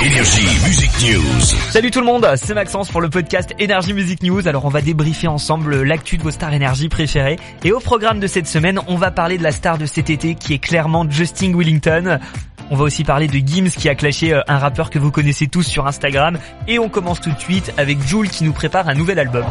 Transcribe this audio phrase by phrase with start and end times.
[0.00, 1.40] Énergie Music News.
[1.70, 4.46] Salut tout le monde, c'est Maxence pour le podcast Énergie Music News.
[4.46, 7.36] Alors on va débriefer ensemble l'actu de vos stars énergie préférées.
[7.64, 10.36] Et au programme de cette semaine, on va parler de la star de cet été
[10.36, 12.20] qui est clairement Justin Willington.
[12.70, 15.48] On va aussi parler de Gims qui a clashé euh, un rappeur que vous connaissez
[15.48, 16.38] tous sur Instagram.
[16.68, 19.44] Et on commence tout de suite avec Jules qui nous prépare un nouvel album.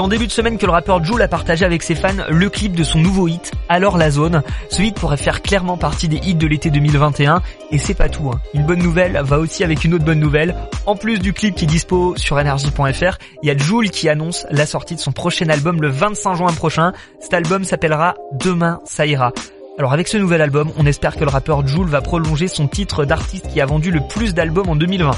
[0.00, 2.48] C'est en début de semaine que le rappeur Jules a partagé avec ses fans le
[2.48, 4.42] clip de son nouveau hit, Alors la zone.
[4.70, 8.30] Ce hit pourrait faire clairement partie des hits de l'été 2021 et c'est pas tout.
[8.30, 8.40] Hein.
[8.54, 10.56] Une bonne nouvelle va aussi avec une autre bonne nouvelle.
[10.86, 14.46] En plus du clip qui est dispo sur energy.fr, il y a Jules qui annonce
[14.50, 16.94] la sortie de son prochain album le 25 juin prochain.
[17.20, 19.34] Cet album s'appellera Demain ça ira.
[19.78, 23.04] Alors avec ce nouvel album, on espère que le rappeur Jules va prolonger son titre
[23.04, 25.10] d'artiste qui a vendu le plus d'albums en 2020.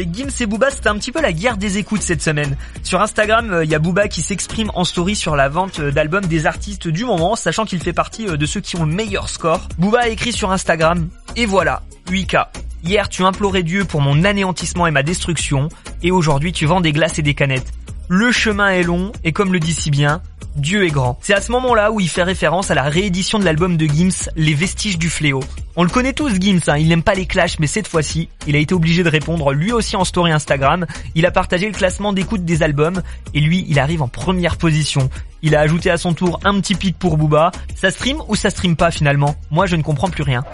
[0.00, 2.56] Avec Gims et Booba, c'était un petit peu la guerre des écoutes cette semaine.
[2.82, 5.90] Sur Instagram, il euh, y a Booba qui s'exprime en story sur la vente euh,
[5.90, 8.94] d'albums des artistes du moment, sachant qu'il fait partie euh, de ceux qui ont le
[8.94, 9.68] meilleur score.
[9.76, 12.46] Booba a écrit sur Instagram, et voilà, 8K.
[12.82, 15.68] Hier, tu implorais Dieu pour mon anéantissement et ma destruction,
[16.02, 17.70] et aujourd'hui, tu vends des glaces et des canettes.
[18.08, 20.22] Le chemin est long, et comme le dit si bien,
[20.56, 21.18] Dieu est grand.
[21.22, 24.28] C'est à ce moment-là où il fait référence à la réédition de l'album de Gims,
[24.36, 25.40] Les Vestiges du Fléau.
[25.76, 26.76] On le connaît tous Gims, hein.
[26.76, 29.72] il n'aime pas les clashs, mais cette fois-ci, il a été obligé de répondre lui
[29.72, 30.86] aussi en story Instagram.
[31.14, 33.02] Il a partagé le classement d'écoute des albums,
[33.34, 35.08] et lui, il arrive en première position.
[35.42, 37.50] Il a ajouté à son tour un petit pic pour Booba.
[37.74, 39.36] Ça stream ou ça stream pas finalement?
[39.50, 40.44] Moi je ne comprends plus rien.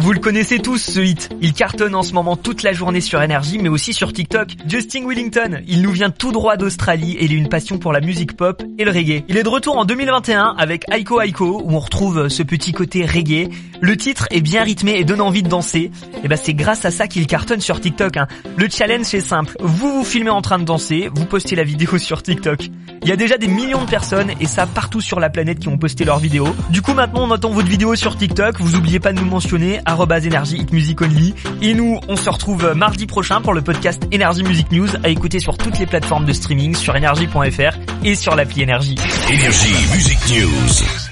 [0.00, 1.30] Vous le connaissez tous ce hit.
[1.40, 4.48] Il cartonne en ce moment toute la journée sur énergie mais aussi sur TikTok.
[4.66, 8.00] Justin Willington, il nous vient tout droit d'Australie et il a une passion pour la
[8.00, 9.24] musique pop et le reggae.
[9.28, 13.04] Il est de retour en 2021 avec Aiko Aiko où on retrouve ce petit côté
[13.04, 13.48] reggae.
[13.80, 15.90] Le titre est bien rythmé et donne envie de danser.
[16.22, 18.16] Et bah c'est grâce à ça qu'il cartonne sur TikTok.
[18.16, 18.26] Hein.
[18.56, 19.56] Le challenge est simple.
[19.60, 22.70] Vous vous filmez en train de danser, vous postez la vidéo sur TikTok.
[23.06, 25.68] Il y a déjà des millions de personnes et ça partout sur la planète qui
[25.68, 26.48] ont posté leur vidéo.
[26.70, 29.80] Du coup maintenant on attend votre vidéo sur TikTok vous oubliez pas de nous mentionner,
[31.00, 31.32] only.
[31.62, 35.38] Et nous, on se retrouve mardi prochain pour le podcast Energy Music News à écouter
[35.38, 38.62] sur toutes les plateformes de streaming, sur énergie.fr et sur l'appli.
[38.62, 38.96] Énergie
[39.92, 41.05] Music News.